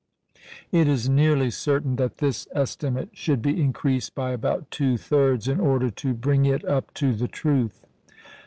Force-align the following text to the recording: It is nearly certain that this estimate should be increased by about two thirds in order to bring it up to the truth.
It 0.71 0.87
is 0.87 1.07
nearly 1.07 1.51
certain 1.51 1.95
that 1.97 2.17
this 2.17 2.47
estimate 2.55 3.09
should 3.13 3.39
be 3.39 3.61
increased 3.61 4.15
by 4.15 4.31
about 4.31 4.71
two 4.71 4.97
thirds 4.97 5.47
in 5.47 5.59
order 5.59 5.91
to 5.91 6.15
bring 6.15 6.45
it 6.47 6.65
up 6.65 6.91
to 6.95 7.13
the 7.13 7.27
truth. 7.27 7.85